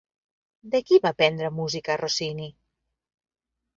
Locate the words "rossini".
2.03-2.51